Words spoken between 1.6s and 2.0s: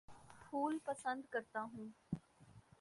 ہوں